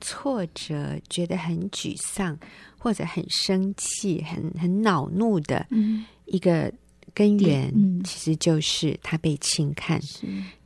[0.00, 2.36] 挫折，觉得很沮丧，
[2.76, 5.66] 或者很生气、很很恼怒的
[6.26, 6.72] 一个
[7.14, 10.00] 根源，嗯、其实就是他被轻看，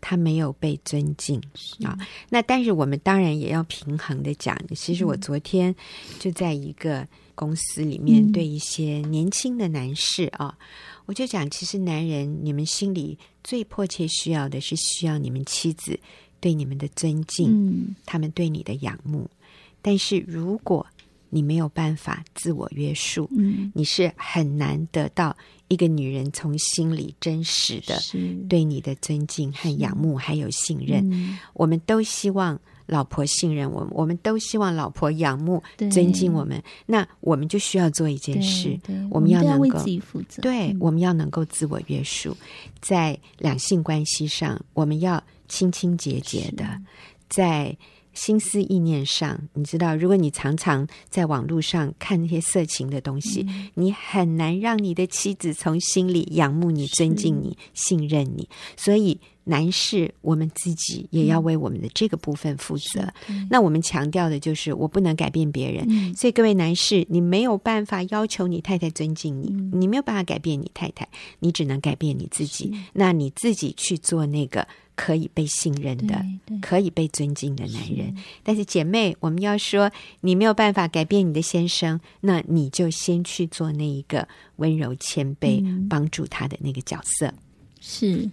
[0.01, 1.97] 他没有被尊敬是啊。
[2.31, 5.75] 那但是我们当然也要平衡的讲，其实我昨天
[6.19, 10.57] 就在一个公司里面对一些年轻的男士啊。
[10.59, 10.67] 嗯
[11.05, 15.99] 我就讲，其实男人，你们心里最迫切需要的是需要你们妻子
[16.41, 19.29] 对你们的尊敬，嗯，他们对你的仰慕。
[19.81, 20.87] 但是如果
[21.29, 25.37] 你没有办法自我约束，嗯，你是很难得到
[25.69, 27.99] 一个女人从心里真实的
[28.49, 31.09] 对你的尊敬和仰慕，还有信任。
[31.11, 36.63] 嗯，我们都希望老婆信任我们，我们都希望老婆仰慕、尊敬我们。
[36.87, 38.79] 那我们就需要做一件事，
[39.11, 40.43] 我们要能够为自己负责。
[40.43, 42.37] 对，我们要能够自我约束，
[42.81, 46.65] 在两性关系上，我们要清清洁洁的，
[47.29, 47.77] 在。
[48.15, 58.47] 心思意念上，你知道，如果你常常在网络上看那些色情的东西，嗯、你很难让你的妻子从心里仰慕你、尊敬你、信任你。
[58.77, 63.13] 所以，男士，我们自己也要为我们的这个部分负责。
[63.51, 65.85] 那我们强调的就是，我不能改变别人。
[65.89, 71.09] 嗯、所以，各位男士，你没有办法要求你太太尊敬你，嗯、你没有办法改变你太太，
[71.41, 72.73] 你只能改变你自己。
[72.93, 74.67] 那你自己去做那个。
[74.95, 76.23] 可以被信任的，
[76.61, 78.15] 可以被尊敬的男人。
[78.15, 87.33] 是但是姐妹，我们要说，你没有办法改变你的先生，那你就先去做那一个温柔谦卑、嗯、帮助他的那个角色。
[87.81, 88.31] 是，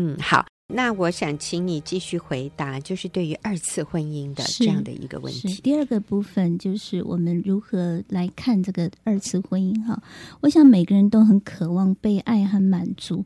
[0.00, 0.46] 嗯，好。
[0.72, 5.60] 那我想请你继续回答，就是对于二次婚姻的这样的一个问题。
[5.62, 9.76] 第二个部分就是我们如何来看这个二次婚姻？
[9.84, 10.00] 哈，
[10.40, 13.24] 我想每个人都很渴望被爱和满足。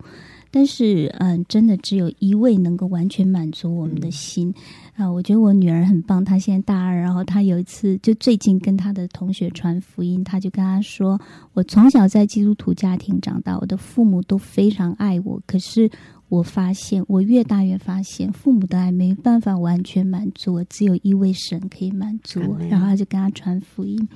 [0.50, 4.54] 但是，嗯，真的只有一位能够完全满足我们的心
[4.94, 5.10] 啊！
[5.10, 11.20] 我觉得我女儿很棒，她现在大二，然后她有一次就最近跟她的同学传福音，她就跟她说
[11.54, 15.42] ：“我从小在基督徒家庭长大，我的父母都非常爱我。
[15.44, 15.90] 可是
[16.34, 22.58] 我发现，我越大越发现，父母的爱没办法完全满足我，只有一位神可以满足我。
[22.68, 24.08] 然后他就跟他传福音。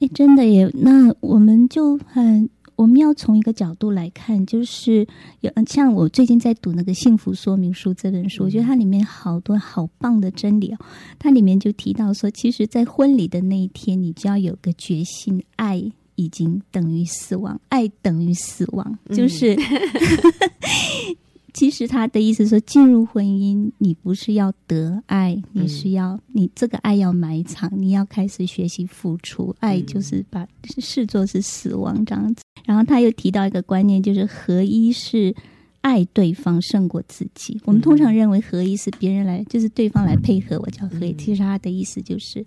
[0.00, 0.70] 哎，真的耶！
[0.74, 2.48] 那我们就很。
[2.74, 5.06] 我们要从一个角度来看，就是
[5.40, 10.78] 有像我最近在读那个《幸福说明书》这本书，我觉得它里面好多好棒的真理哦。
[11.18, 19.54] 它里面就提到说，其实，在婚礼的那一天，你就要有个决心，爱已经等于死亡，爱等于死亡，就是。
[19.60, 21.16] 嗯
[21.54, 29.54] 其实他的意思说，进入婚姻，你不是要得爱，你是要你这个爱要埋藏，你要开始学习付出。
[29.60, 30.48] 爱就是把
[30.78, 32.42] 视作是死亡这样子。
[32.64, 35.34] 然后他又提到一个观念，就是合一是
[35.82, 37.60] 爱对方胜过自己。
[37.66, 41.12] 我们通常认为合一是别人来，就是对方来配合我叫合一。
[41.16, 42.42] 其实他的意思就是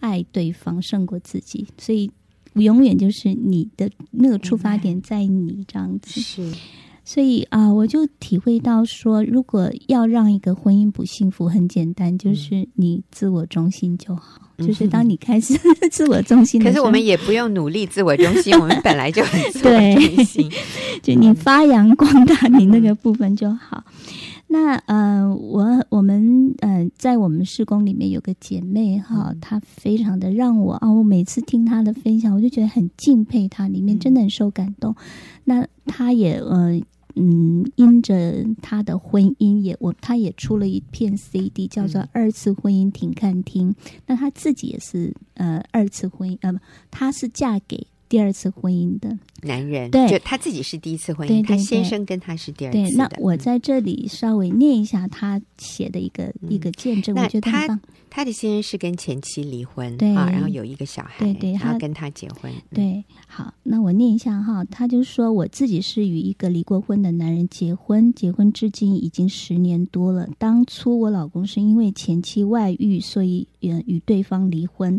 [0.00, 2.10] 爱对方胜过自己，所以
[2.60, 6.20] 永远就是你的那个出发点在你这样子。
[6.20, 6.52] 是。
[7.04, 14.40] 所以啊，我就体会到说，如果要让一个婚姻不幸福，很简单，就是你自我中心就好。
[14.58, 15.54] 嗯、就是当你开始
[15.92, 20.50] 自我中心可是我们也不用努力自我中心，我们本来就很自我中心。
[21.00, 23.84] 就你发扬光大你那个部分就好。
[24.48, 34.94] 那呃，我我们呃，在我们施工里面有个姐妹哈，她非常的让我啊，我每次听她的分享，我就觉得很敬佩她，里面真的很受感动。
[35.44, 36.80] 那她也呃。
[37.18, 43.72] 嗯，因着他的婚姻也，我他也出了一片 CD，叫做《二次婚姻停看听》。
[44.06, 46.52] 那他自己也是呃二次婚姻，呃，
[46.90, 52.78] 他是嫁给第二次婚姻的男人，对，就他自己是第一次婚姻，对对对，他先生跟他是第二次。
[52.78, 57.80] 对，那我在这里稍微念一下他写的一个、嗯、一个见证，我觉得很棒。
[58.16, 62.50] 他的先生是跟前妻离婚，对啊，然后有一个小孩，对对，然后跟他结婚。
[62.72, 70.26] 对，好，那我念一下哈，他就说，我自己是与一个离过婚的男人结婚，结婚至今已经十年多了。
[70.38, 74.98] 当初我老公是因为前妻外遇，所以与与对方离婚。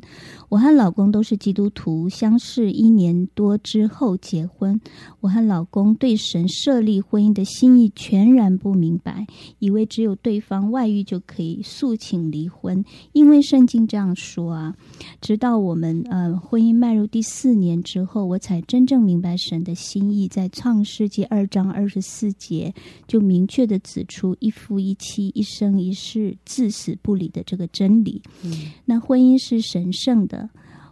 [0.49, 4.79] 我和老公都是基督徒，相识一年多之后结婚。
[5.21, 9.25] 我和老公对神设立婚姻的心意全然不明白，
[9.57, 12.85] 以为只有对方外遇就可以诉请离婚。
[13.13, 14.75] 因为圣经这样说啊，
[15.21, 20.27] 直到我们呃婚姻迈入第四年之后，我才真正明白神的心意。
[20.27, 22.73] 在创世纪二章二十四节，
[23.07, 28.21] 就明确的指出一夫一妻、一生一世、至死不离的这个真理。
[28.43, 28.51] 嗯，
[28.85, 30.49] 那婚姻是神圣的。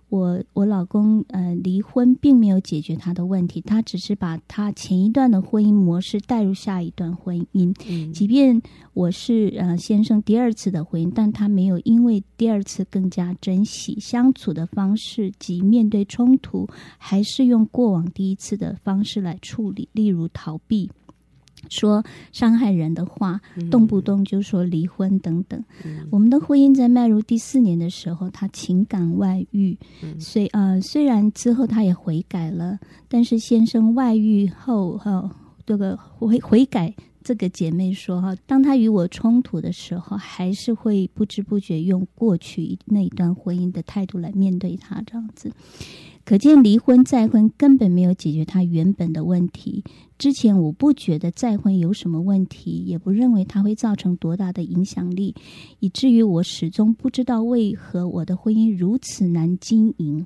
[0.09, 7.75] 我我老公呃离婚并没有解决他的问题，他只是把他前一段的婚姻模式带入下一段婚姻。
[7.89, 8.61] 嗯，即便
[8.93, 20.89] 我是呃先生第二次的婚姻，但他没有因为第二次更加珍惜相处的方式及面对冲突，还是用过往第一次的方式来处理，例如逃避。
[21.69, 25.63] 说伤害人的话，动不动就说离婚等等。
[25.83, 29.77] 嗯、我们的婚姻在迈入第四年的时候，他情感外遇，
[30.19, 35.31] 虽呃虽然之后他也悔改了，但是先生外遇后，哈、哦，
[35.65, 36.93] 这个悔悔改
[37.23, 45.51] 这个姐妹说哈，当她与我冲突的时候，还是会不知不觉用过去那一段婚姻的态度来面对他这样子。
[46.25, 49.83] 可见离婚再婚根本没有解决他原本的问题。
[50.17, 55.35] 之前我不觉得再婚有什么问题，也不认为它会造成多大的影响力，
[55.79, 60.25] 以至于我始终不知道为何我的婚姻如此难经营。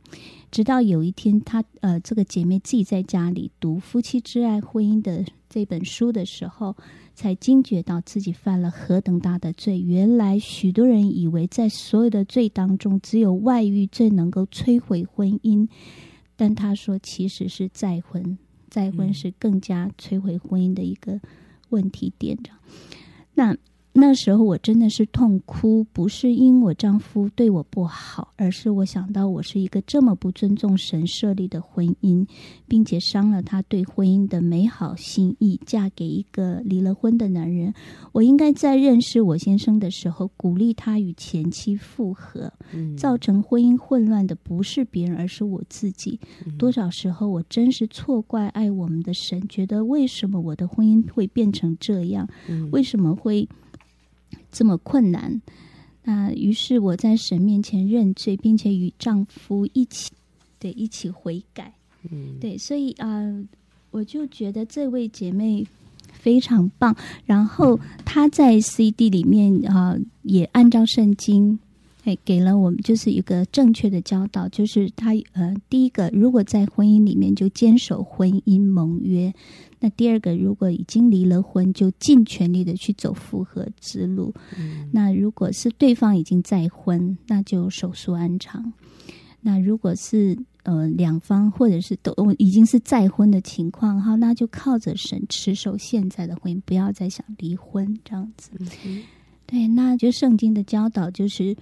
[0.51, 6.75] 直到有一天，她呃，这个姐妹自己在家里读《夫妻之爱婚姻》的这本书的时候。
[7.19, 9.77] 才惊觉到自己犯了何等大的罪。
[9.81, 15.67] 原来许多人以为在所有的罪当中，只有外遇最能够摧毁婚姻。
[16.37, 18.37] 但他说，其实是再婚，
[18.69, 21.19] 再婚是更加摧毁婚姻的一个
[21.67, 22.37] 问题点。
[23.33, 23.57] 那。
[23.91, 32.25] 那时候我真的是痛哭，不是因我丈夫对我不好，而是我想到我是一个这么不尊重神设立的婚姻，
[32.67, 37.73] 并且伤了他对婚姻的美好心意，嫁给一个离了婚的男人。
[38.11, 42.53] 我应该在认识我先生的时候，鼓励他与前妻复合。
[42.95, 46.19] 造成婚姻混乱的不是别人，而是我自己。
[46.57, 52.29] 多少时候我真是错怪爱我们的神，觉得为什么我的婚姻会变成这样？
[52.71, 53.49] 为什么会？
[54.51, 55.41] 这么困难，
[56.03, 60.11] 那于是我在神面前认罪，并且与丈夫一起，
[60.57, 61.73] 对，一起悔改。
[62.09, 63.45] 嗯，对，所以啊、呃，
[63.91, 65.67] 我就觉得这位姐妹
[66.11, 66.95] 非常棒。
[67.25, 71.59] 然后她在 CD 里面啊、呃，也按照圣经，
[72.09, 79.31] 哎，给了我们就是一个正确的教导，就是他呃，第一个，如果在婚姻里面就坚守婚姻盟约。
[79.79, 84.33] 那第二个，如果已经离了婚，就尽全力的去走复合之路。
[84.57, 84.89] 嗯。
[84.91, 88.73] 那如果是对方已经再婚，那就手术安长。
[89.41, 98.49] 那如果是呃两方或者是都已经是再婚的情况哈，那就靠着神持守现在的婚姻，不要再想离婚这样子。
[98.83, 99.03] 嗯。
[99.45, 101.57] 对，那就圣经的教导就是，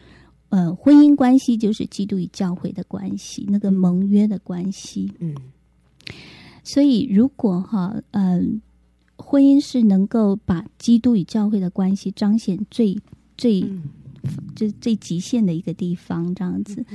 [0.50, 5.12] 呃，婚姻关系就是基督与教会的关系，那个盟约的关系。
[5.20, 5.36] 嗯。
[6.64, 8.62] 所以，如果哈，嗯，
[9.18, 12.98] 婚姻是能够把基督与教会的关系彰显最
[13.38, 13.62] 最，
[14.56, 16.86] 就最极限的一个地方，这样子。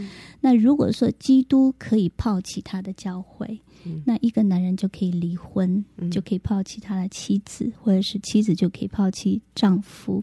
[0.41, 3.61] 那如果说基督可以抛弃他的教会，
[4.05, 10.23] 那一个男人就可以离婚，就可以抛弃他的妻子，或者是妻子就可以抛弃丈夫。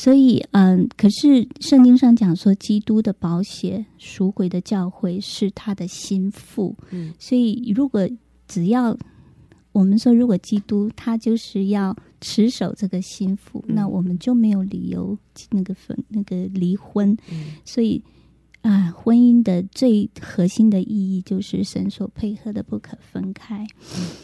[0.00, 6.72] 所以，嗯，可是圣经上讲说，基督的宝血赎回的教会是他的心腹。
[6.90, 8.08] 嗯，所以如果
[8.46, 8.96] 只要
[9.72, 15.18] 我们说，如果基督他就是要持守这个心腹，嗯，那我们就没有理由
[15.50, 17.10] 那个分那个离婚。
[17.28, 18.00] 嗯，所以
[18.68, 23.66] 啊，婚姻的最核心的意义就是神所配合的不可分开。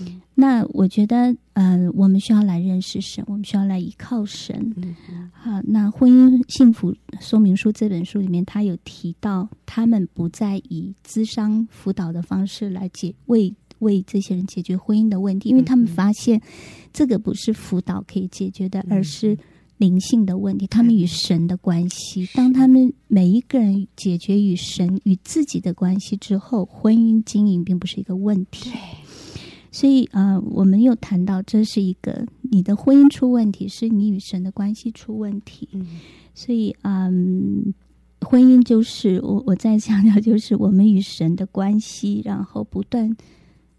[0.00, 4.74] 嗯，那我觉得，嗯，呃，我们需要来认识神，我们需要来依靠神。
[4.76, 4.94] 嗯，
[5.32, 13.54] 好，那婚姻幸福说明书这本书里面，他有提到，他们不再以咨商辅导的方式来解为。
[13.80, 16.40] 为这些人解决婚姻的问题，因为他们发现
[16.90, 19.36] 这个不是辅导可以解决的，嗯、而是
[19.76, 20.66] 灵性的问题。
[20.66, 28.70] 他们与神的关系，当他们每一个人解决与神与自己的关系之后，婚姻经营并不是一个问题。
[29.70, 35.68] 所以啊、呃，我们又谈到这是一个你的婚姻出问题，是你与神的关系出问题。
[35.72, 35.98] 嗯、
[36.32, 37.74] 所以嗯，
[38.20, 43.16] 婚姻就是我我再强调，就是我们与神的关系，然后不断。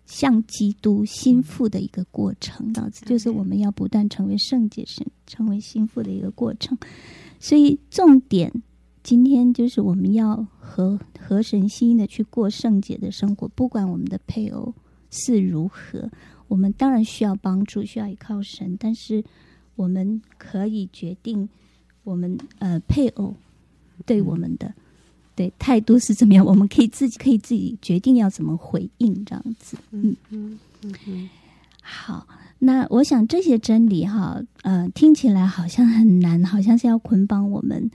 [0.06, 6.78] 像基督心腹的一个过程，这样子就是我们要不断成为圣洁神，成为心腹的一个过程。
[7.40, 8.52] 所以重点
[9.04, 14.74] 今天就是我们要和和神心意的去过圣洁的生活，不管我们的配偶
[15.10, 16.10] 是如何，
[16.48, 19.24] 我们当然需要帮助，需要依靠神，但是
[19.76, 21.50] 我们可以决定
[22.04, 23.36] 我们呃配偶
[24.06, 24.74] 对我们的。
[25.36, 26.44] 对，态度是怎么样？
[26.46, 29.78] 我们可以自己可以自己决定要怎么回应，这样子。
[29.92, 31.30] 嗯嗯嗯嗯。
[31.82, 32.26] 好，
[32.60, 37.92] 那我想这些真理哈，呃，听起来好像很难，好像是要捆绑我们。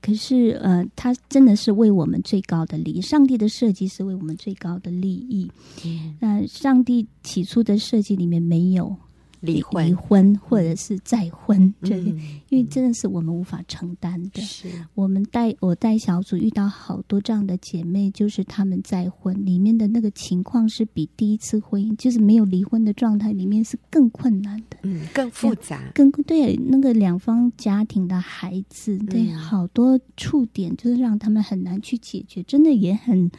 [0.00, 3.00] 可是，呃，它真的是为我们最高的利益。
[3.00, 5.50] 上帝的设计是为我们最高的利益。
[5.84, 6.14] 嗯。
[6.20, 8.96] 那上帝起初的设计里面没有。
[9.40, 12.18] 离婚，离婚或者是再婚，这、嗯、
[12.48, 14.40] 因为真的是我们无法承担的。
[14.40, 14.68] 是。
[14.94, 33.30] 我们带我带小组遇到好多这样的姐妹，就是他们再婚里面的那个情况是比第一次婚姻，就是没有离婚的状态里面是更困难的，嗯，更复杂，更对那个两方家庭的孩子，对、嗯、好多触点，就是让他们很难去解决，真的也很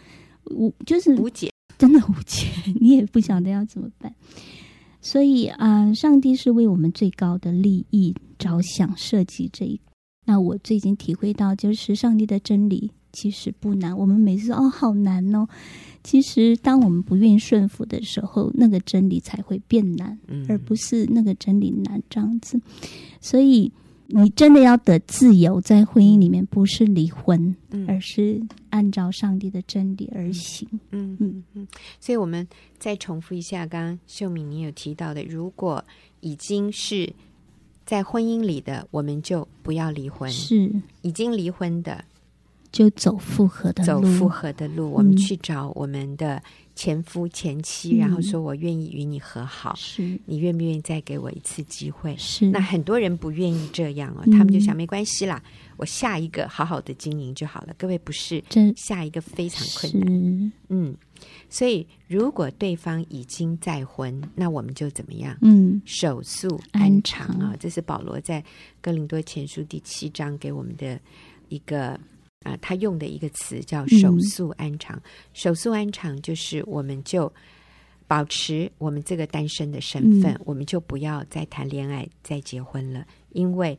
[0.51, 2.47] 无，就是无解，真的无解，
[2.79, 4.13] 你也不晓得要怎么办。
[5.09, 9.79] 所以啊、呃，上帝是为我们最高的利益着想设计这一。
[10.25, 13.97] 那我最近体会到，就是上帝的真理其实不难。
[13.97, 15.47] 我们每次哦，好难哦。
[16.03, 22.59] 其实，当我们不愿意顺服的时候，那个真理才会变难，嗯、而不是那个真理难这样子。
[23.21, 23.71] 所以，
[24.09, 30.67] 你真的要得自由，在婚姻里面不是离婚，嗯、而是按照上帝的真理而行。
[30.91, 31.67] 嗯嗯嗯。
[31.99, 32.47] 所以我们
[32.79, 35.83] 再重复一下，刚刚秀敏你有提到的，如果
[36.21, 37.11] 已经是
[37.85, 42.03] 在婚姻里的，我们就不要离婚；是已经离婚的。
[42.71, 44.91] 就走复合的路，走复合的路。
[44.91, 46.41] 我们去找我们的
[46.77, 55.41] 前夫前妻，嗯、然后说：“我愿意与你和好，是你愿不愿意再给我一次机会？”是那很多人不愿意这样哦，嗯、他们就想没关系啦，
[55.77, 57.73] 我下一个好好的经营就好了。
[57.79, 60.53] 各位不是，这下一个非常困难。
[60.69, 60.95] 嗯，
[61.49, 65.35] 所以如果对方已经再婚，那我们就怎么样？
[65.41, 68.43] 嗯，守素安常啊，这是保罗在
[68.81, 70.99] 哥林多前书第七章给我们的
[71.49, 71.99] 一个。
[72.47, 74.95] 啊、呃，他用的一个词叫“守素安常”。
[74.97, 75.01] 嗯、
[75.33, 77.31] 守素安常就是，我们就
[78.07, 83.77] 保持我们这个单身的身份，嗯、我们就不要再谈恋爱、再结婚了，因为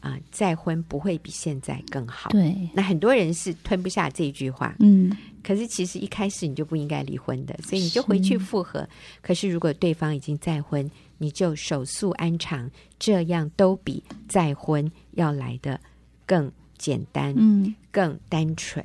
[0.00, 2.30] 啊、呃，再婚不会比现在更好。
[2.30, 4.74] 对，那很多人是吞不下这句话。
[4.78, 8.80] 嗯，可是其实一开始你就不应该离婚的，所以你就回去复合。
[8.80, 8.88] 是
[9.20, 15.78] 可是如果对方已经再婚，你就守素安常，这样都比再婚要来的
[16.24, 16.50] 更。
[16.78, 18.84] 简单，嗯，更单纯，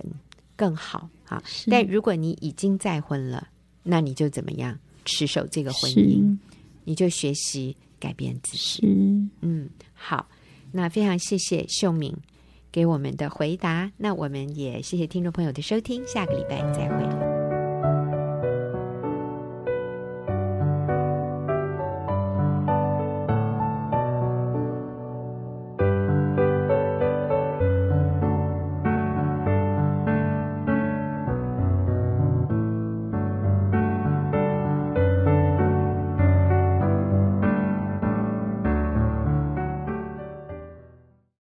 [0.56, 1.42] 更好啊！
[1.70, 3.48] 但如果你已经再婚了，
[3.84, 6.38] 那你就怎么样持守这个婚姻？
[6.84, 8.58] 你就学习改变自己。
[8.58, 8.82] 是，
[9.42, 10.28] 嗯，好，
[10.72, 12.16] 那非常谢谢秀敏
[12.72, 17.27] 给我们的回答，那我们也谢谢听众朋友的收听，下个礼拜再会。